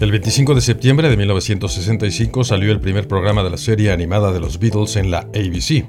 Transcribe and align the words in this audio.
El 0.00 0.12
25 0.12 0.54
de 0.54 0.60
septiembre 0.60 1.10
de 1.10 1.16
1965 1.16 2.44
salió 2.44 2.70
el 2.70 2.80
primer 2.80 3.08
programa 3.08 3.42
de 3.42 3.50
la 3.50 3.56
serie 3.56 3.90
animada 3.90 4.30
de 4.30 4.38
los 4.38 4.60
Beatles 4.60 4.94
en 4.94 5.10
la 5.10 5.18
ABC, 5.34 5.86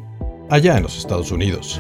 allá 0.50 0.78
en 0.78 0.84
los 0.84 0.98
Estados 0.98 1.32
Unidos. 1.32 1.80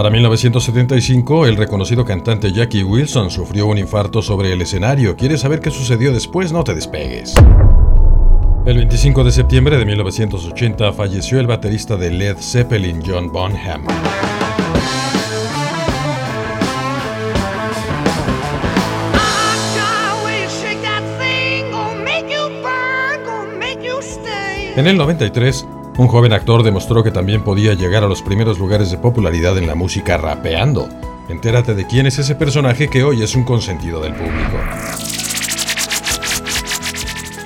Para 0.00 0.08
1975, 0.08 1.44
el 1.44 1.58
reconocido 1.58 2.06
cantante 2.06 2.50
Jackie 2.54 2.82
Wilson 2.82 3.30
sufrió 3.30 3.66
un 3.66 3.76
infarto 3.76 4.22
sobre 4.22 4.50
el 4.50 4.62
escenario. 4.62 5.14
¿Quieres 5.14 5.42
saber 5.42 5.60
qué 5.60 5.70
sucedió 5.70 6.10
después? 6.10 6.54
No 6.54 6.64
te 6.64 6.74
despegues. 6.74 7.34
El 8.64 8.78
25 8.78 9.24
de 9.24 9.30
septiembre 9.30 9.76
de 9.76 9.84
1980 9.84 10.94
falleció 10.94 11.38
el 11.38 11.46
baterista 11.46 11.98
de 11.98 12.12
Led 12.12 12.38
Zeppelin, 12.38 13.02
John 13.06 13.30
Bonham. 13.30 13.84
En 24.76 24.86
el 24.86 24.96
93, 24.96 25.66
un 26.00 26.08
joven 26.08 26.32
actor 26.32 26.62
demostró 26.62 27.04
que 27.04 27.10
también 27.10 27.44
podía 27.44 27.74
llegar 27.74 28.02
a 28.04 28.08
los 28.08 28.22
primeros 28.22 28.58
lugares 28.58 28.90
de 28.90 28.96
popularidad 28.96 29.58
en 29.58 29.66
la 29.66 29.74
música 29.74 30.16
rapeando. 30.16 30.88
Entérate 31.28 31.74
de 31.74 31.86
quién 31.86 32.06
es 32.06 32.18
ese 32.18 32.34
personaje 32.34 32.88
que 32.88 33.04
hoy 33.04 33.22
es 33.22 33.34
un 33.34 33.44
consentido 33.44 34.00
del 34.00 34.14
público. 34.14 34.56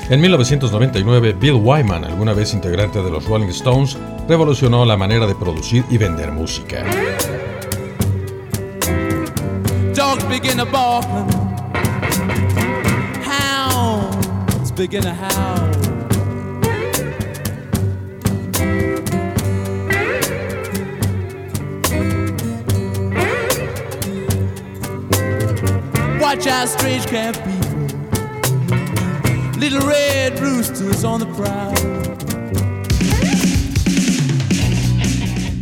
En 0.09 0.21
1999, 0.21 1.33
Bill 1.33 1.55
Wyman, 1.55 2.05
alguna 2.05 2.33
vez 2.33 2.55
integrante 2.55 3.03
de 3.03 3.11
los 3.11 3.25
Rolling 3.25 3.49
Stones, 3.49 3.99
revolucionó 4.29 4.85
la 4.85 4.97
manera 4.97 5.27
de 5.27 5.35
producir 5.35 5.85
y 5.91 5.99
vender 5.99 6.31
música. 6.31 6.85
Watch 26.25 26.47
strange 26.67 27.07
camp 27.07 27.37
people. 27.45 27.69
Little 29.59 29.87
red 29.87 30.41
roosters 30.41 31.05
on 31.05 31.21
the. 31.21 31.27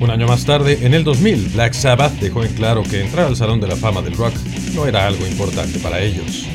Un 0.01 0.11
año 0.11 0.27
más 0.27 0.45
tarde, 0.45 0.79
en 0.83 0.95
el 0.95 1.03
2000, 1.05 1.49
Black 1.55 1.75
Sabbath 1.75 2.13
dejó 2.21 2.45
en 2.45 2.53
claro 2.55 2.83
que 2.85 3.01
entrar 3.01 3.27
al 3.27 3.37
Salón 3.37 3.61
de 3.61 3.69
la 3.69 3.77
Fama 3.77 4.03
del 4.03 4.17
Rock 4.17 4.35
no 4.75 4.87
era 4.87 5.07
algo 5.07 5.27
importante 5.27 5.81
para 5.81 6.01
ellos. 6.01 6.47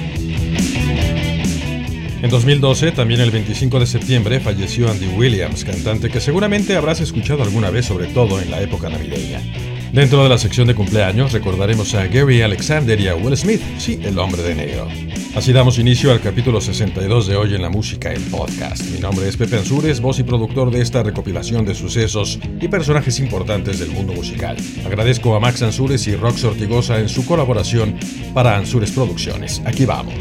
En 2.21 2.29
2012, 2.29 2.93
también 2.93 3.21
el 3.21 3.31
25 3.31 3.79
de 3.79 3.87
septiembre, 3.87 4.39
falleció 4.39 4.89
Andy 4.89 5.07
Williams, 5.07 5.65
cantante 5.65 6.09
que 6.09 6.19
seguramente 6.21 6.75
habrás 6.75 7.01
escuchado 7.01 7.43
alguna 7.43 7.69
vez, 7.69 7.85
sobre 7.85 8.07
todo 8.07 8.39
en 8.39 8.51
la 8.51 8.61
época 8.61 8.89
navideña. 8.89 9.41
Dentro 9.91 10.23
de 10.23 10.29
la 10.29 10.37
sección 10.37 10.67
de 10.67 10.75
cumpleaños 10.75 11.31
recordaremos 11.31 11.93
a 11.95 12.07
Gary 12.07 12.41
Alexander 12.41 12.99
y 12.99 13.07
a 13.07 13.15
Will 13.15 13.37
Smith, 13.37 13.61
sí, 13.77 13.99
el 14.03 14.19
hombre 14.19 14.43
de 14.43 14.55
negro. 14.55 14.87
Así 15.35 15.53
damos 15.53 15.77
inicio 15.79 16.11
al 16.11 16.19
capítulo 16.19 16.59
62 16.59 17.27
de 17.27 17.35
Hoy 17.35 17.55
en 17.55 17.61
la 17.61 17.69
Música, 17.69 18.11
el 18.11 18.23
podcast. 18.23 18.83
Mi 18.91 18.99
nombre 18.99 19.27
es 19.27 19.37
Pepe 19.37 19.57
Ansures, 19.57 20.01
voz 20.01 20.19
y 20.19 20.23
productor 20.23 20.71
de 20.71 20.81
esta 20.81 21.03
recopilación 21.03 21.63
de 21.65 21.75
sucesos 21.75 22.39
y 22.59 22.67
personajes 22.67 23.19
importantes 23.19 23.79
del 23.79 23.91
mundo 23.91 24.13
musical. 24.13 24.57
Agradezco 24.85 25.35
a 25.35 25.39
Max 25.39 25.61
Ansures 25.61 26.07
y 26.07 26.15
Rox 26.15 26.43
Ortigosa 26.43 26.99
en 26.99 27.07
su 27.07 27.25
colaboración 27.25 27.95
para 28.33 28.57
Ansures 28.57 28.91
Producciones. 28.91 29.61
Aquí 29.65 29.85
vamos. 29.85 30.15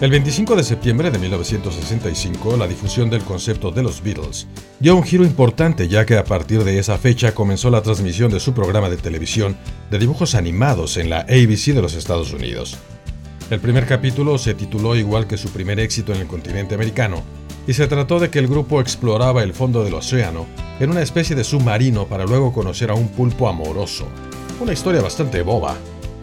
El 0.00 0.10
25 0.10 0.56
de 0.56 0.64
septiembre 0.64 1.12
de 1.12 1.20
1965, 1.20 2.56
la 2.56 2.66
difusión 2.66 3.08
del 3.10 3.22
concepto 3.22 3.70
de 3.70 3.84
los 3.84 4.02
Beatles 4.02 4.48
dio 4.80 4.96
un 4.96 5.04
giro 5.04 5.24
importante 5.24 5.86
ya 5.86 6.04
que 6.04 6.18
a 6.18 6.24
partir 6.24 6.64
de 6.64 6.80
esa 6.80 6.98
fecha 6.98 7.32
comenzó 7.32 7.70
la 7.70 7.80
transmisión 7.80 8.30
de 8.32 8.40
su 8.40 8.52
programa 8.52 8.90
de 8.90 8.96
televisión 8.96 9.56
de 9.92 10.00
dibujos 10.00 10.34
animados 10.34 10.96
en 10.96 11.10
la 11.10 11.20
ABC 11.20 11.72
de 11.74 11.80
los 11.80 11.94
Estados 11.94 12.32
Unidos. 12.32 12.76
El 13.50 13.60
primer 13.60 13.86
capítulo 13.86 14.36
se 14.36 14.54
tituló 14.54 14.96
igual 14.96 15.28
que 15.28 15.38
su 15.38 15.50
primer 15.50 15.78
éxito 15.78 16.12
en 16.12 16.22
el 16.22 16.26
continente 16.26 16.74
americano, 16.74 17.22
y 17.66 17.72
se 17.72 17.86
trató 17.86 18.18
de 18.18 18.30
que 18.30 18.40
el 18.40 18.48
grupo 18.48 18.80
exploraba 18.80 19.44
el 19.44 19.54
fondo 19.54 19.84
del 19.84 19.94
océano 19.94 20.46
en 20.80 20.90
una 20.90 21.02
especie 21.02 21.36
de 21.36 21.44
submarino 21.44 22.06
para 22.06 22.24
luego 22.24 22.52
conocer 22.52 22.90
a 22.90 22.94
un 22.94 23.08
pulpo 23.08 23.48
amoroso. 23.48 24.08
Una 24.60 24.72
historia 24.72 25.02
bastante 25.02 25.42
boba, 25.42 25.76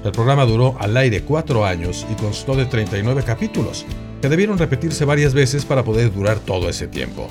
el 0.03 0.11
programa 0.11 0.45
duró 0.45 0.75
al 0.79 0.97
aire 0.97 1.21
cuatro 1.21 1.65
años 1.65 2.07
y 2.11 2.15
constó 2.15 2.55
de 2.55 2.65
39 2.65 3.23
capítulos, 3.23 3.85
que 4.21 4.29
debieron 4.29 4.57
repetirse 4.57 5.05
varias 5.05 5.33
veces 5.33 5.63
para 5.65 5.83
poder 5.83 6.11
durar 6.11 6.39
todo 6.39 6.69
ese 6.69 6.87
tiempo. 6.87 7.27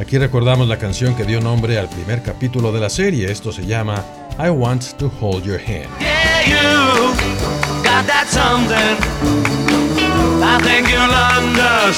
Aquí 0.00 0.18
recordamos 0.18 0.66
la 0.66 0.78
canción 0.78 1.14
que 1.14 1.24
dio 1.24 1.40
nombre 1.40 1.78
al 1.78 1.88
primer 1.88 2.22
capítulo 2.22 2.72
de 2.72 2.80
la 2.80 2.90
serie, 2.90 3.30
esto 3.30 3.52
se 3.52 3.66
llama 3.66 4.04
I 4.38 4.48
Want 4.48 4.96
to 4.98 5.12
Hold 5.20 5.44
Your 5.44 5.60
Hand. 5.60 5.88
You 6.46 6.56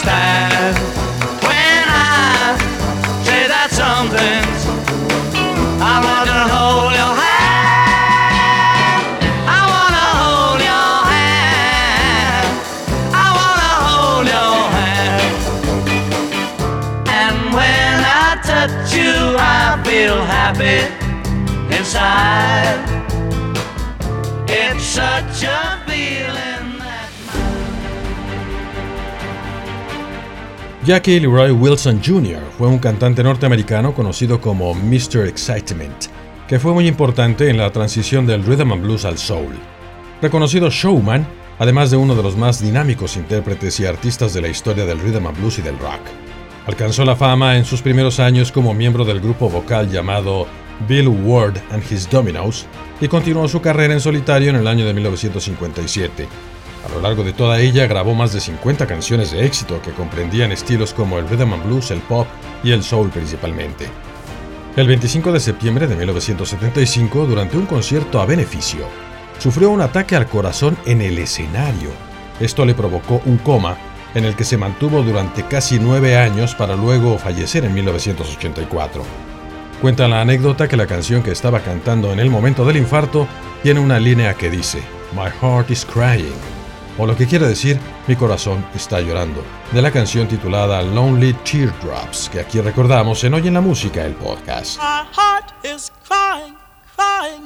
that 0.02 0.74
when 1.42 1.88
I 1.88 2.56
say 3.24 3.48
that. 3.48 4.65
feel 19.96 20.20
happy 20.26 20.84
inside. 21.75 22.84
Jackie 30.84 31.19
Leroy 31.19 31.50
Wilson 31.50 32.00
Jr. 32.00 32.40
fue 32.58 32.69
un 32.69 32.78
cantante 32.78 33.22
norteamericano 33.25 33.93
conocido 33.94 34.40
como 34.40 34.75
Mr. 34.75 35.26
Excitement, 35.26 36.10
que 36.46 36.60
fue 36.60 36.72
muy 36.72 36.87
importante 36.87 37.49
en 37.49 37.56
la 37.56 37.72
transición 37.72 38.26
del 38.26 38.44
rhythm 38.44 38.72
and 38.72 38.82
blues 38.82 39.04
al 39.04 39.19
soul. 39.19 39.54
Reconocido 40.20 40.70
showman, 40.70 41.26
además 41.58 41.90
de 41.90 41.96
uno 41.96 42.14
de 42.14 42.22
los 42.22 42.37
más 42.37 42.60
dinámicos 42.60 43.16
intérpretes 43.16 43.81
y 43.81 43.87
artistas 43.87 44.34
de 44.34 44.42
la 44.42 44.49
historia 44.49 44.84
del 44.84 45.00
rhythm 45.00 45.26
and 45.26 45.38
blues 45.38 45.58
y 45.58 45.62
del 45.62 45.78
rock. 45.78 46.35
Alcanzó 46.66 47.04
la 47.04 47.16
fama 47.16 47.56
en 47.56 47.64
sus 47.64 47.82
primeros 47.82 48.20
años 48.20 48.50
como 48.50 48.74
miembro 48.74 49.04
del 49.04 49.20
grupo 49.20 49.48
vocal 49.48 49.90
llamado 49.90 50.46
Bill 50.88 51.08
Ward 51.08 51.58
and 51.70 51.82
His 51.90 52.10
Dominoes 52.10 52.66
y 53.00 53.08
continuó 53.08 53.48
su 53.48 53.60
carrera 53.60 53.94
en 53.94 54.00
solitario 54.00 54.50
en 54.50 54.56
el 54.56 54.66
año 54.66 54.84
de 54.84 54.94
1957 54.94 56.26
a 56.86 56.88
lo 56.88 57.00
largo 57.00 57.24
de 57.24 57.32
toda 57.32 57.58
ella 57.58 57.88
grabó 57.88 58.14
más 58.14 58.32
de 58.32 58.40
50 58.40 58.86
canciones 58.86 59.32
de 59.32 59.44
éxito 59.44 59.82
que 59.82 59.90
comprendían 59.90 60.52
estilos 60.52 60.94
como 60.94 61.18
el 61.18 61.28
rhythm 61.28 61.54
and 61.54 61.66
blues, 61.66 61.90
el 61.90 61.98
pop 61.98 62.28
y 62.62 62.70
el 62.70 62.84
soul 62.84 63.10
principalmente. 63.10 63.88
El 64.76 64.86
25 64.86 65.32
de 65.32 65.40
septiembre 65.40 65.88
de 65.88 65.96
1975, 65.96 67.26
durante 67.26 67.56
un 67.56 67.66
concierto 67.66 68.20
a 68.20 68.26
beneficio, 68.26 68.86
sufrió 69.38 69.70
un 69.70 69.80
ataque 69.80 70.14
al 70.14 70.28
corazón 70.28 70.76
en 70.86 71.00
el 71.00 71.18
escenario. 71.18 71.90
Esto 72.38 72.64
le 72.64 72.74
provocó 72.74 73.20
un 73.24 73.38
coma 73.38 73.76
en 74.16 74.24
el 74.24 74.34
que 74.34 74.44
se 74.44 74.56
mantuvo 74.56 75.02
durante 75.02 75.44
casi 75.44 75.78
nueve 75.78 76.16
años 76.16 76.54
para 76.54 76.74
luego 76.74 77.18
fallecer 77.18 77.66
en 77.66 77.74
1984. 77.74 79.02
Cuenta 79.82 80.08
la 80.08 80.22
anécdota 80.22 80.66
que 80.68 80.76
la 80.78 80.86
canción 80.86 81.22
que 81.22 81.32
estaba 81.32 81.60
cantando 81.60 82.10
en 82.12 82.18
el 82.18 82.30
momento 82.30 82.64
del 82.64 82.78
infarto 82.78 83.28
tiene 83.62 83.78
una 83.78 84.00
línea 84.00 84.32
que 84.32 84.48
dice, 84.48 84.82
My 85.12 85.28
heart 85.40 85.70
is 85.70 85.84
crying 85.84 86.32
o 86.98 87.04
lo 87.04 87.14
que 87.14 87.26
quiere 87.26 87.46
decir 87.46 87.78
Mi 88.06 88.16
corazón 88.16 88.64
está 88.74 89.00
llorando, 89.02 89.44
de 89.72 89.82
la 89.82 89.90
canción 89.90 90.26
titulada 90.26 90.80
Lonely 90.80 91.34
Teardrops, 91.34 92.30
que 92.30 92.40
aquí 92.40 92.60
recordamos 92.62 93.22
en 93.24 93.34
Hoy 93.34 93.48
en 93.48 93.54
la 93.54 93.60
Música, 93.60 94.02
el 94.02 94.14
podcast. 94.14 94.78
My 94.78 95.04
heart 95.12 95.52
is 95.62 95.92
crying, 96.08 96.56
crying. 96.96 97.44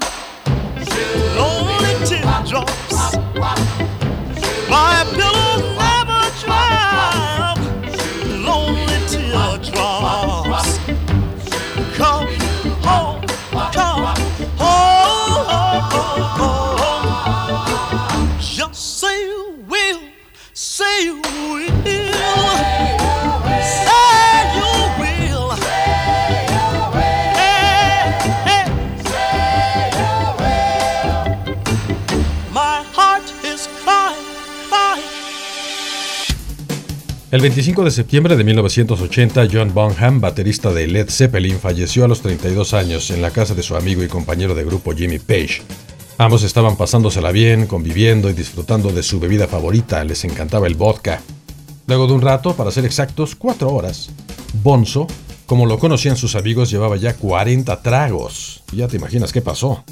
Lonely 1.34 1.94
teardrops. 2.06 3.18
My 4.68 5.04
pillow 5.12 5.79
El 37.30 37.42
25 37.42 37.84
de 37.84 37.92
septiembre 37.92 38.34
de 38.34 38.42
1980, 38.42 39.46
John 39.52 39.72
Bonham, 39.72 40.20
baterista 40.20 40.72
de 40.72 40.88
Led 40.88 41.08
Zeppelin, 41.08 41.60
falleció 41.60 42.04
a 42.04 42.08
los 42.08 42.22
32 42.22 42.74
años 42.74 43.08
en 43.12 43.22
la 43.22 43.30
casa 43.30 43.54
de 43.54 43.62
su 43.62 43.76
amigo 43.76 44.02
y 44.02 44.08
compañero 44.08 44.56
de 44.56 44.64
grupo 44.64 44.90
Jimmy 44.96 45.20
Page. 45.20 45.62
Ambos 46.18 46.42
estaban 46.42 46.76
pasándosela 46.76 47.30
bien, 47.30 47.68
conviviendo 47.68 48.30
y 48.30 48.32
disfrutando 48.32 48.90
de 48.90 49.04
su 49.04 49.20
bebida 49.20 49.46
favorita, 49.46 50.02
les 50.02 50.24
encantaba 50.24 50.66
el 50.66 50.74
vodka. 50.74 51.22
Luego 51.86 52.08
de 52.08 52.14
un 52.14 52.20
rato, 52.20 52.56
para 52.56 52.72
ser 52.72 52.84
exactos, 52.84 53.36
cuatro 53.36 53.72
horas, 53.72 54.10
Bonzo, 54.64 55.06
como 55.46 55.66
lo 55.66 55.78
conocían 55.78 56.16
sus 56.16 56.34
amigos, 56.34 56.68
llevaba 56.68 56.96
ya 56.96 57.14
40 57.14 57.80
tragos. 57.80 58.64
Ya 58.72 58.88
te 58.88 58.96
imaginas 58.96 59.32
qué 59.32 59.40
pasó. 59.40 59.84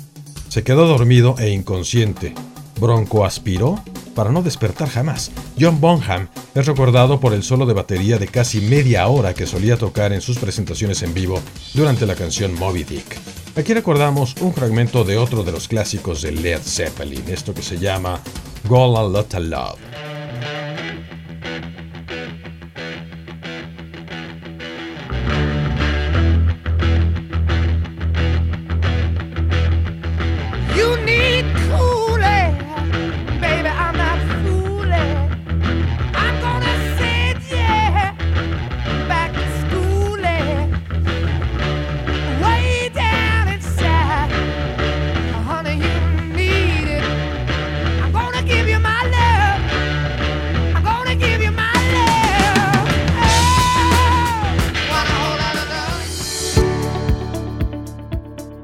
Se 0.49 0.65
quedó 0.65 0.89
dormido 0.89 1.37
e 1.39 1.51
inconsciente. 1.51 2.35
Bronco 2.79 3.25
aspiró 3.25 3.83
para 4.15 4.33
no 4.33 4.43
despertar 4.43 4.89
jamás. 4.89 5.31
John 5.61 5.81
Bonham 5.81 6.29
es 6.55 6.67
recordado 6.67 7.21
por 7.21 7.35
el 7.35 7.43
solo 7.43 7.67
de 7.67 7.75
batería 7.75 8.19
de 8.19 8.27
casi 8.27 8.61
media 8.61 9.07
hora 9.07 9.35
que 9.35 9.47
solía 9.47 9.77
tocar 9.77 10.13
en 10.13 10.21
sus 10.21 10.39
presentaciones 10.39 11.03
en 11.03 11.15
vivo 11.15 11.41
durante 11.75 12.07
la 12.07 12.15
canción 12.15 12.55
Moby 12.55 12.85
Dick. 12.85 13.17
Aquí 13.57 13.75
recordamos 13.75 14.35
un 14.41 14.53
fragmento 14.53 15.05
de 15.05 15.19
otro 15.19 15.43
de 15.43 15.53
los 15.53 15.69
clásicos 15.69 16.23
de 16.23 16.33
Led 16.33 16.61
Zeppelin, 16.63 17.25
esto 17.29 17.55
que 17.55 17.63
se 17.63 17.79
llama 17.79 18.21
Gola 18.69 19.03
Lotta 19.03 19.41
Love. 19.41 20.08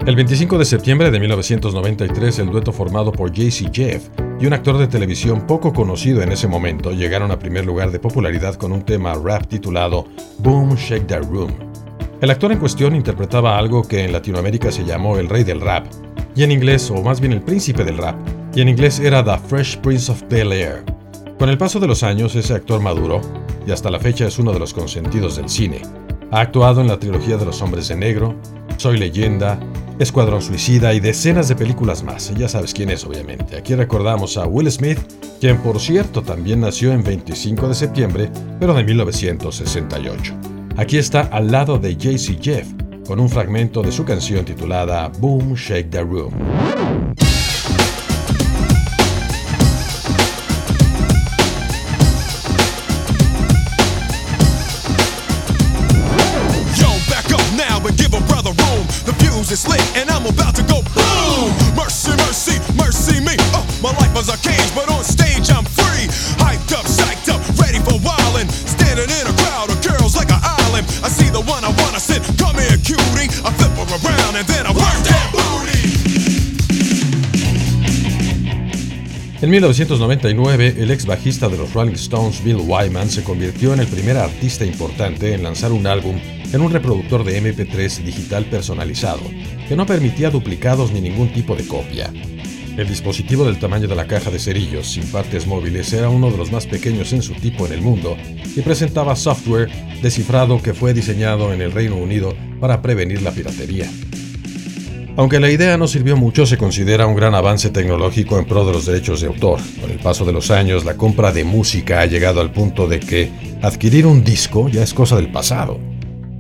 El 0.07 0.17
25 0.17 0.59
de 0.59 0.67
septiembre 0.67 1.11
de 1.11 1.19
1993, 1.19 2.41
el 2.41 2.51
dueto 2.51 2.75
formado 2.75 3.11
por 3.11 3.33
JC 3.33 3.73
Jeff 3.73 4.11
y 4.39 4.45
un 4.45 4.53
actor 4.53 4.77
de 4.77 4.87
televisión 4.87 5.47
poco 5.47 5.73
conocido 5.73 6.21
en 6.21 6.31
ese 6.31 6.47
momento 6.47 6.91
llegaron 6.91 7.31
a 7.31 7.39
primer 7.39 7.65
lugar 7.65 7.91
de 7.91 7.99
popularidad 7.99 8.57
con 8.57 8.73
un 8.73 8.83
tema 8.83 9.15
rap 9.15 9.47
titulado 9.47 10.07
Boom 10.41 10.75
Shake 10.75 11.07
That 11.07 11.23
Room. 11.23 11.55
El 12.21 12.31
actor 12.31 12.53
en 12.53 12.59
cuestión 12.59 12.95
interpretaba 12.95 13.57
algo 13.57 13.83
que 13.83 14.05
en 14.05 14.13
Latinoamérica 14.13 14.71
se 14.71 14.85
llamó 14.85 15.17
el 15.17 15.27
rey 15.27 15.43
del 15.43 15.63
rap, 15.63 15.87
y 16.37 16.43
en 16.43 16.53
inglés, 16.53 16.91
o 16.91 17.03
más 17.03 17.19
bien 17.19 17.33
el 17.33 17.41
príncipe 17.41 17.83
del 17.83 17.97
rap, 17.97 18.17
y 18.55 18.61
en 18.61 18.69
inglés 18.69 19.01
era 19.01 19.25
The 19.25 19.39
Fresh 19.49 19.79
Prince 19.79 20.13
of 20.13 20.23
Bel 20.29 20.53
Air. 20.53 20.85
Con 21.39 21.49
el 21.49 21.57
paso 21.57 21.81
de 21.81 21.87
los 21.87 22.03
años, 22.03 22.35
ese 22.35 22.53
actor 22.53 22.79
maduró, 22.83 23.23
y 23.67 23.71
hasta 23.71 23.91
la 23.91 23.99
fecha 23.99 24.27
es 24.27 24.39
uno 24.39 24.53
de 24.53 24.59
los 24.59 24.75
consentidos 24.75 25.37
del 25.37 25.49
cine. 25.49 25.81
Ha 26.31 26.41
actuado 26.41 26.83
en 26.83 26.89
la 26.89 26.99
trilogía 26.99 27.39
de 27.39 27.47
los 27.47 27.63
hombres 27.63 27.89
de 27.89 27.97
negro, 27.97 28.35
Soy 28.77 28.99
leyenda, 28.99 29.59
Escuadrón 29.99 30.43
Suicida 30.43 30.93
y 30.93 31.01
decenas 31.01 31.49
de 31.49 31.55
películas 31.55 32.03
más. 32.03 32.33
Ya 32.35 32.49
sabes 32.49 32.75
quién 32.75 32.91
es, 32.91 33.05
obviamente. 33.05 33.57
Aquí 33.57 33.75
recordamos 33.75 34.37
a 34.37 34.47
Will 34.47 34.71
Smith, 34.71 34.99
quien 35.41 35.59
por 35.59 35.79
cierto 35.81 36.23
también 36.23 36.61
nació 36.61 36.93
en 36.93 37.05
25 37.05 37.69
de 37.69 37.75
septiembre, 37.75 38.31
pero 38.59 38.75
de 38.75 38.83
1968. 38.85 40.35
Aquí 40.77 40.99
está 40.99 41.21
al 41.21 41.53
lado 41.53 41.79
de 41.79 41.97
JC 41.97 42.43
Jeff, 42.43 42.67
con 43.07 43.21
un 43.21 43.29
fragmento 43.29 43.83
de 43.83 43.93
su 43.93 44.05
canción 44.05 44.45
titulada 44.45 45.09
Boom 45.21 45.55
Shake 45.55 45.91
the 45.91 46.03
Room. 46.03 46.35
I'm 60.15 60.27
about 60.31 60.55
to 60.57 60.65
go. 60.71 60.79
Mercy, 61.75 62.15
mercy, 62.23 62.57
mercy 62.79 63.19
me. 63.21 63.35
Oh, 63.53 63.67
my 63.83 63.93
life 63.99 64.15
was 64.15 64.31
a 64.31 64.39
cage, 64.39 64.71
but 64.75 64.89
on 64.89 65.03
stage 65.03 65.51
I'm 65.51 65.67
free. 65.67 66.07
Hyped 66.39 66.73
up, 66.73 66.87
psyched 66.87 67.29
up, 67.35 67.43
ready 67.59 67.83
for 67.83 67.99
wildin'. 68.07 68.49
Standing 68.49 69.11
in 69.11 69.25
a 69.27 69.35
crowd 69.43 69.69
of 69.75 69.79
girls 69.83 70.15
like 70.15 70.31
an 70.31 70.41
island. 70.41 70.87
I 71.03 71.11
see 71.11 71.29
the 71.29 71.43
one 71.43 71.65
I. 71.65 71.75
Come 72.39 72.57
here, 72.59 72.79
cutie. 72.79 73.29
I 73.45 73.51
flip 73.53 73.73
around 73.77 74.37
and 74.37 74.47
then 74.47 74.67
booty. 74.67 75.15
En 79.43 79.51
1999, 79.51 80.77
el 80.79 80.91
ex 80.91 81.05
bajista 81.05 81.49
de 81.49 81.59
los 81.59 81.73
Rolling 81.75 81.95
Stones, 81.95 82.43
Bill 82.43 82.61
Wyman, 82.61 83.11
se 83.11 83.23
convirtió 83.23 83.75
en 83.75 83.81
el 83.81 83.87
primer 83.87 84.17
artista 84.17 84.65
importante 84.65 85.35
en 85.35 85.43
lanzar 85.43 85.73
un 85.73 85.87
álbum 85.87 86.19
en 86.55 86.61
un 86.61 86.71
reproductor 86.71 87.25
de 87.25 87.43
MP3 87.43 88.05
digital 88.05 88.45
personalizado, 88.45 89.23
que 89.69 89.75
no 89.75 89.87
permitía 89.87 90.31
duplicados 90.31 90.93
ni 90.93 91.01
ningún 91.01 91.33
tipo 91.33 91.57
de 91.57 91.67
copia. 91.67 92.13
El 92.77 92.87
dispositivo 92.87 93.45
del 93.45 93.59
tamaño 93.59 93.89
de 93.89 93.97
la 93.97 94.07
caja 94.07 94.31
de 94.31 94.39
cerillos 94.39 94.87
sin 94.87 95.05
partes 95.09 95.49
móviles 95.49 95.93
era 95.93 96.09
uno 96.09 96.31
de 96.31 96.37
los 96.37 96.53
más 96.53 96.67
pequeños 96.67 97.13
en 97.13 97.23
su 97.23 97.35
tipo 97.35 97.67
en 97.67 97.73
el 97.73 97.81
mundo 97.81 98.17
y 98.55 98.61
presentaba 98.61 99.17
software 99.17 99.69
descifrado 100.01 100.63
que 100.63 100.75
fue 100.75 100.95
diseñado 100.95 101.53
en 101.53 101.61
el 101.61 101.73
Reino 101.73 101.97
Unido 101.97 102.37
para 102.61 102.83
prevenir 102.83 103.23
la 103.23 103.33
piratería. 103.33 103.91
Aunque 105.17 105.41
la 105.41 105.51
idea 105.51 105.77
no 105.77 105.89
sirvió 105.89 106.17
mucho, 106.17 106.47
se 106.47 106.59
considera 106.59 107.07
un 107.07 107.17
gran 107.17 107.35
avance 107.35 107.71
tecnológico 107.71 108.39
en 108.39 108.47
pro 108.47 108.65
de 108.65 108.73
los 108.73 108.87
derechos 108.87 109.21
de 109.21 109.29
autor. 109.29 109.61
Con 109.81 109.91
el 109.91 109.99
paso 109.99 110.25
de 110.25 110.33
los 110.33 110.51
años, 110.53 110.85
la 110.85 110.97
compra 110.97 111.33
de 111.33 111.45
música 111.45 112.01
ha 112.01 112.07
llegado 112.07 112.41
al 112.41 112.53
punto 112.53 112.87
de 112.87 113.01
que 113.01 113.31
adquirir 113.63 114.07
un 114.07 114.23
disco 114.23 114.69
ya 114.69 114.83
es 114.83 114.95
cosa 114.95 115.17
del 115.17 115.31
pasado. 115.31 115.94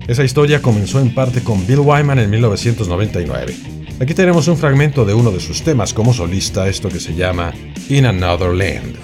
Esa 0.06 0.22
historia 0.22 0.60
comenzó 0.60 1.00
en 1.00 1.14
parte 1.14 1.42
con 1.42 1.66
Bill 1.66 1.80
Wyman 1.80 2.18
en 2.18 2.28
1999. 2.28 3.56
Aquí 4.00 4.12
tenemos 4.12 4.48
un 4.48 4.58
fragmento 4.58 5.06
de 5.06 5.14
uno 5.14 5.30
de 5.30 5.40
sus 5.40 5.62
temas 5.62 5.94
como 5.94 6.12
solista, 6.12 6.68
esto 6.68 6.90
que 6.90 7.00
se 7.00 7.14
llama 7.14 7.54
In 7.88 8.04
Another 8.04 8.52
Land. 8.52 8.98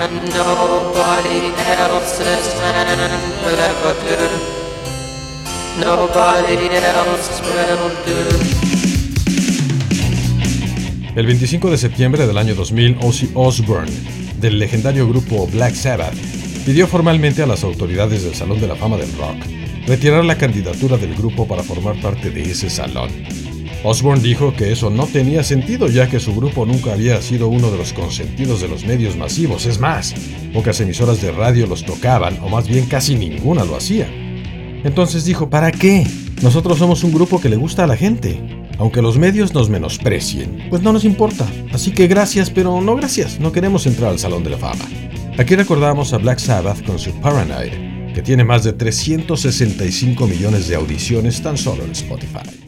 And 0.00 0.14
nobody 0.30 1.52
else's 1.58 2.54
will 3.42 3.60
ever 3.70 3.94
do. 4.06 4.20
Nobody 5.80 6.68
else 6.76 7.42
will 7.42 7.94
do. 8.06 8.20
El 11.16 11.26
25 11.26 11.70
de 11.70 11.78
septiembre 11.78 12.26
del 12.26 12.38
año 12.38 12.54
2000, 12.54 12.98
Ozzy 13.02 13.30
Osbourne, 13.34 13.90
del 14.40 14.58
legendario 14.60 15.08
grupo 15.08 15.48
Black 15.48 15.74
Sabbath, 15.74 16.14
pidió 16.64 16.86
formalmente 16.86 17.42
a 17.42 17.46
las 17.46 17.64
autoridades 17.64 18.22
del 18.22 18.34
Salón 18.34 18.60
de 18.60 18.68
la 18.68 18.76
Fama 18.76 18.96
del 18.96 19.12
Rock 19.16 19.58
retirar 19.88 20.22
la 20.22 20.36
candidatura 20.36 20.98
del 20.98 21.14
grupo 21.14 21.48
para 21.48 21.62
formar 21.62 21.98
parte 22.02 22.30
de 22.30 22.42
ese 22.42 22.68
salón. 22.68 23.08
Osborne 23.84 24.22
dijo 24.22 24.54
que 24.54 24.72
eso 24.72 24.90
no 24.90 25.06
tenía 25.06 25.44
sentido 25.44 25.86
ya 25.86 26.08
que 26.08 26.18
su 26.18 26.34
grupo 26.34 26.66
nunca 26.66 26.92
había 26.92 27.22
sido 27.22 27.48
uno 27.48 27.70
de 27.70 27.78
los 27.78 27.92
consentidos 27.92 28.60
de 28.60 28.68
los 28.68 28.84
medios 28.84 29.16
masivos, 29.16 29.66
es 29.66 29.78
más, 29.78 30.14
pocas 30.52 30.80
emisoras 30.80 31.22
de 31.22 31.30
radio 31.30 31.66
los 31.66 31.84
tocaban 31.84 32.38
o 32.42 32.48
más 32.48 32.66
bien 32.66 32.86
casi 32.86 33.14
ninguna 33.14 33.64
lo 33.64 33.76
hacía. 33.76 34.08
Entonces 34.84 35.24
dijo, 35.24 35.48
¿para 35.48 35.70
qué? 35.70 36.06
Nosotros 36.42 36.78
somos 36.78 37.04
un 37.04 37.12
grupo 37.12 37.40
que 37.40 37.48
le 37.48 37.56
gusta 37.56 37.84
a 37.84 37.86
la 37.86 37.96
gente. 37.96 38.40
Aunque 38.78 39.02
los 39.02 39.18
medios 39.18 39.54
nos 39.54 39.68
menosprecien, 39.68 40.66
pues 40.70 40.82
no 40.82 40.92
nos 40.92 41.04
importa. 41.04 41.46
Así 41.72 41.90
que 41.90 42.06
gracias, 42.06 42.48
pero 42.48 42.80
no 42.80 42.94
gracias, 42.94 43.40
no 43.40 43.50
queremos 43.50 43.86
entrar 43.86 44.10
al 44.10 44.20
Salón 44.20 44.44
de 44.44 44.50
la 44.50 44.58
Fama. 44.58 44.84
Aquí 45.36 45.56
recordamos 45.56 46.12
a 46.12 46.18
Black 46.18 46.38
Sabbath 46.38 46.84
con 46.84 46.98
su 46.98 47.12
Paranoid, 47.20 48.12
que 48.14 48.22
tiene 48.22 48.44
más 48.44 48.62
de 48.64 48.72
365 48.72 50.26
millones 50.26 50.68
de 50.68 50.76
audiciones 50.76 51.42
tan 51.42 51.56
solo 51.56 51.84
en 51.84 51.90
Spotify. 51.90 52.67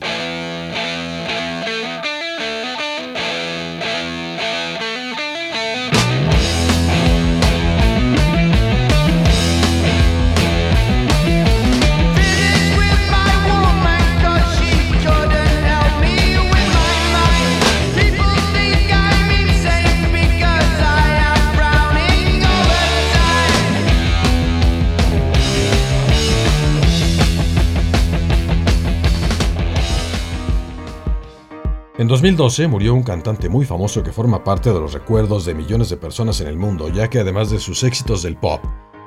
2012 32.10 32.66
murió 32.66 32.92
un 32.92 33.04
cantante 33.04 33.48
muy 33.48 33.64
famoso 33.64 34.02
que 34.02 34.10
forma 34.10 34.42
parte 34.42 34.72
de 34.72 34.80
los 34.80 34.94
recuerdos 34.94 35.44
de 35.44 35.54
millones 35.54 35.90
de 35.90 35.96
personas 35.96 36.40
en 36.40 36.48
el 36.48 36.56
mundo, 36.56 36.88
ya 36.88 37.08
que 37.08 37.20
además 37.20 37.50
de 37.50 37.60
sus 37.60 37.84
éxitos 37.84 38.24
del 38.24 38.36
pop, 38.36 38.60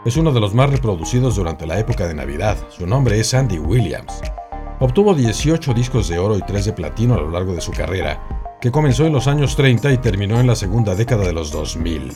es 0.06 0.16
uno 0.16 0.32
de 0.32 0.40
los 0.40 0.54
más 0.54 0.70
reproducidos 0.70 1.36
durante 1.36 1.68
la 1.68 1.78
época 1.78 2.08
de 2.08 2.14
Navidad. 2.14 2.58
Su 2.70 2.88
nombre 2.88 3.20
es 3.20 3.34
Andy 3.34 3.60
Williams. 3.60 4.22
Obtuvo 4.80 5.14
18 5.14 5.74
discos 5.74 6.08
de 6.08 6.18
oro 6.18 6.38
y 6.38 6.44
3 6.44 6.64
de 6.64 6.72
platino 6.72 7.16
a 7.16 7.18
lo 7.20 7.30
largo 7.30 7.54
de 7.54 7.60
su 7.60 7.74
carrera, 7.74 8.58
que 8.62 8.72
comenzó 8.72 9.06
en 9.06 9.12
los 9.12 9.28
años 9.28 9.58
30 9.58 9.92
y 9.92 9.98
terminó 9.98 10.40
en 10.40 10.48
la 10.48 10.56
segunda 10.56 10.96
década 10.96 11.26
de 11.26 11.34
los 11.34 11.52
2000. 11.52 12.14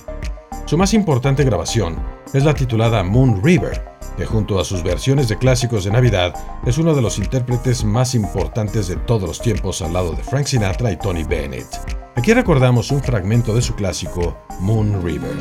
Su 0.63 0.77
más 0.77 0.93
importante 0.93 1.43
grabación 1.43 1.97
es 2.33 2.45
la 2.45 2.53
titulada 2.53 3.03
Moon 3.03 3.43
River, 3.43 3.96
que 4.17 4.25
junto 4.25 4.59
a 4.59 4.65
sus 4.65 4.83
versiones 4.83 5.29
de 5.29 5.37
clásicos 5.37 5.85
de 5.85 5.91
Navidad 5.91 6.33
es 6.65 6.77
uno 6.77 6.93
de 6.95 7.01
los 7.01 7.19
intérpretes 7.19 7.85
más 7.85 8.15
importantes 8.15 8.87
de 8.87 8.95
todos 8.95 9.29
los 9.29 9.39
tiempos 9.39 9.81
al 9.81 9.93
lado 9.93 10.11
de 10.11 10.23
Frank 10.23 10.45
Sinatra 10.45 10.91
y 10.91 10.97
Tony 10.97 11.23
Bennett. 11.23 11.67
Aquí 12.15 12.33
recordamos 12.33 12.91
un 12.91 13.01
fragmento 13.01 13.53
de 13.53 13.61
su 13.61 13.75
clásico 13.75 14.35
Moon 14.59 15.01
River. 15.03 15.35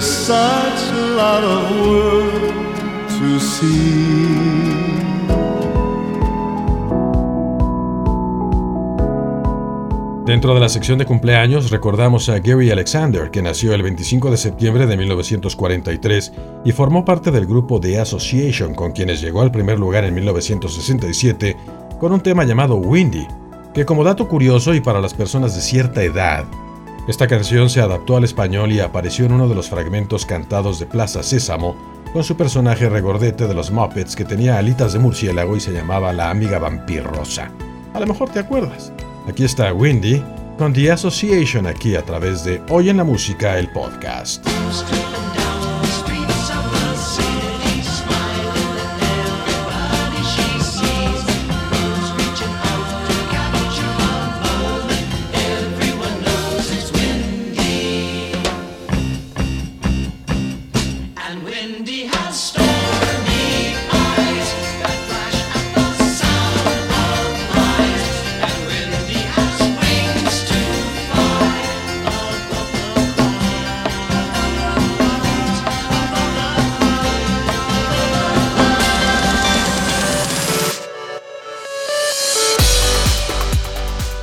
Such 0.00 0.82
a 0.92 1.16
lot 1.16 1.44
of 1.44 1.86
world. 1.86 2.60
Dentro 10.26 10.54
de 10.54 10.60
la 10.60 10.68
sección 10.68 10.98
de 10.98 11.04
cumpleaños 11.04 11.70
recordamos 11.70 12.28
a 12.28 12.38
Gary 12.38 12.70
Alexander, 12.70 13.30
que 13.30 13.42
nació 13.42 13.74
el 13.74 13.82
25 13.82 14.30
de 14.30 14.36
septiembre 14.36 14.86
de 14.86 14.96
1943 14.96 16.32
y 16.64 16.72
formó 16.72 17.04
parte 17.04 17.30
del 17.30 17.46
grupo 17.46 17.80
The 17.80 17.98
Association, 17.98 18.74
con 18.74 18.92
quienes 18.92 19.20
llegó 19.20 19.42
al 19.42 19.50
primer 19.50 19.78
lugar 19.78 20.04
en 20.04 20.14
1967 20.14 21.56
con 21.98 22.12
un 22.12 22.20
tema 22.20 22.44
llamado 22.44 22.76
Windy, 22.76 23.26
que 23.74 23.84
como 23.84 24.04
dato 24.04 24.28
curioso 24.28 24.72
y 24.72 24.80
para 24.80 25.00
las 25.00 25.12
personas 25.12 25.54
de 25.54 25.60
cierta 25.60 26.02
edad, 26.02 26.46
esta 27.08 27.26
canción 27.26 27.70
se 27.70 27.80
adaptó 27.80 28.16
al 28.16 28.24
español 28.24 28.72
y 28.72 28.80
apareció 28.80 29.26
en 29.26 29.32
uno 29.32 29.48
de 29.48 29.54
los 29.54 29.68
fragmentos 29.68 30.26
cantados 30.26 30.78
de 30.78 30.86
Plaza 30.86 31.22
Sésamo, 31.22 31.74
con 32.12 32.24
su 32.24 32.36
personaje 32.36 32.88
regordete 32.88 33.46
de 33.46 33.54
los 33.54 33.70
Muppets 33.70 34.16
que 34.16 34.24
tenía 34.24 34.58
alitas 34.58 34.92
de 34.92 34.98
murciélago 34.98 35.56
y 35.56 35.60
se 35.60 35.72
llamaba 35.72 36.12
la 36.12 36.30
amiga 36.30 36.58
vampirrosa. 36.58 37.50
A 37.94 38.00
lo 38.00 38.06
mejor 38.06 38.30
te 38.30 38.40
acuerdas. 38.40 38.92
Aquí 39.28 39.44
está 39.44 39.72
Windy 39.72 40.22
con 40.58 40.72
The 40.72 40.92
Association 40.92 41.66
aquí 41.66 41.96
a 41.96 42.02
través 42.02 42.44
de 42.44 42.60
Hoy 42.68 42.90
en 42.90 42.98
la 42.98 43.04
Música, 43.04 43.58
el 43.58 43.70
podcast. 43.70 44.46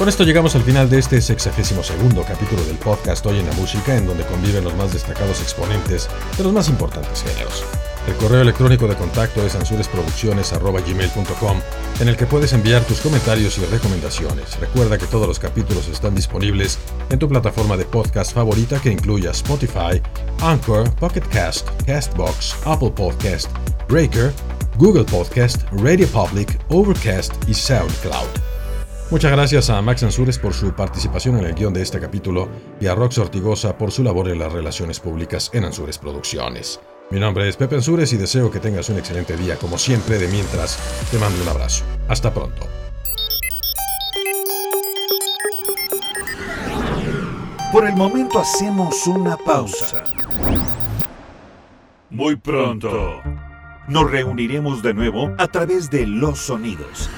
Con 0.08 0.14
esto 0.14 0.24
llegamos 0.24 0.56
al 0.56 0.64
final 0.64 0.90
de 0.90 1.00
este 1.00 1.20
sexagésimo 1.20 1.84
segundo 1.84 2.24
capítulo 2.24 2.64
del 2.64 2.78
podcast 2.78 3.26
Hoy 3.26 3.40
en 3.40 3.46
la 3.46 3.52
Música, 3.52 3.94
en 3.94 4.06
donde 4.06 4.24
conviven 4.24 4.64
los 4.64 4.74
más 4.78 4.94
destacados 4.94 5.42
exponentes 5.42 6.08
de 6.38 6.46
los 6.46 6.54
más 6.54 6.70
importantes 6.70 7.24
géneros. 7.24 7.66
El 8.08 8.14
correo 8.14 8.40
electrónico 8.40 8.88
de 8.88 8.96
contacto 8.96 9.46
es 9.46 9.54
ansuresproducciones.gmail.com, 9.56 11.60
en 12.00 12.08
el 12.08 12.16
que 12.16 12.26
puedes 12.26 12.54
enviar 12.54 12.86
tus 12.86 13.02
comentarios 13.02 13.58
y 13.58 13.66
recomendaciones. 13.66 14.58
Recuerda 14.62 14.98
que 14.98 15.08
todos 15.08 15.28
los 15.28 15.40
capítulos 15.40 15.90
están 15.90 16.16
disponibles 16.16 16.80
en 17.10 17.20
tu 17.20 17.28
plataforma 17.28 17.76
de 17.76 17.84
podcast 17.84 18.34
favorita 18.34 18.80
que 18.80 18.94
incluya 18.94 19.32
Spotify, 19.32 20.02
Anchor, 20.40 20.90
Pocket 20.96 21.28
Cast, 21.34 21.68
Castbox, 21.86 22.56
Apple 22.64 22.92
Podcast, 22.92 23.52
Breaker, 23.90 24.32
Google 24.78 25.04
Podcast, 25.04 25.64
Radio 25.74 26.08
Public, 26.08 26.58
Overcast 26.70 27.34
y 27.50 27.54
SoundCloud. 27.54 28.47
Muchas 29.10 29.32
gracias 29.32 29.70
a 29.70 29.82
Max 29.82 30.04
Ansures 30.04 30.38
por 30.38 30.54
su 30.54 30.74
participación 30.74 31.38
en 31.38 31.46
el 31.46 31.56
guion 31.56 31.74
de 31.74 31.82
este 31.82 31.98
capítulo 31.98 32.50
y 32.82 32.88
a 32.88 32.96
Rox 32.96 33.18
Ortigosa 33.20 33.78
por 33.78 33.90
su 33.90 34.04
labor 34.04 34.28
en 34.28 34.38
las 34.38 34.52
relaciones 34.52 35.00
públicas 35.00 35.50
en 35.54 35.64
Ansures 35.64 35.98
Producciones. 35.98 36.82
Mi 37.10 37.18
nombre 37.18 37.48
es 37.48 37.56
Pepe 37.56 37.76
Ansures 37.76 38.12
y 38.12 38.18
deseo 38.18 38.52
que 38.52 38.60
tengas 38.60 38.90
un 38.90 38.98
excelente 38.98 39.38
día 39.38 39.56
como 39.56 39.78
siempre. 39.78 40.18
De 40.20 40.28
mientras, 40.28 40.78
te 41.10 41.18
mando 41.20 41.42
un 41.42 41.48
abrazo. 41.48 41.86
Hasta 42.10 42.34
pronto. 42.34 42.68
Por 47.72 47.88
el 47.88 47.96
momento 47.96 48.40
hacemos 48.40 49.08
una 49.08 49.38
pausa. 49.38 50.04
Muy 52.10 52.36
pronto 52.36 53.22
nos 53.88 54.12
reuniremos 54.12 54.84
de 54.84 54.94
nuevo 54.94 55.34
a 55.38 55.48
través 55.48 55.90
de 55.90 56.06
los 56.06 56.40
sonidos 56.40 57.10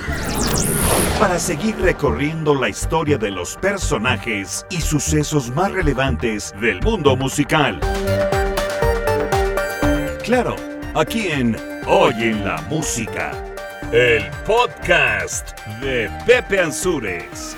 para 1.19 1.38
seguir 1.38 1.75
recorriendo 1.81 2.55
la 2.55 2.69
historia 2.69 3.17
de 3.17 3.29
los 3.29 3.57
personajes 3.57 4.65
y 4.69 4.79
sucesos 4.79 5.51
más 5.51 5.69
relevantes 5.73 6.53
del 6.61 6.81
mundo 6.81 7.17
musical. 7.17 7.81
Claro, 10.23 10.55
aquí 10.95 11.27
en 11.27 11.57
Hoy 11.85 12.13
en 12.19 12.45
la 12.45 12.61
Música, 12.69 13.31
el 13.91 14.23
podcast 14.45 15.59
de 15.81 16.09
Pepe 16.25 16.61
Ansures. 16.61 17.57